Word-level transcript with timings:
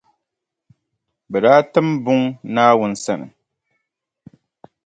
Bɛ 1.31 1.37
daa 1.43 1.61
tim 1.71 1.87
buŋa 2.03 2.27
Naawuni 2.53 2.95
sani. 3.03 3.27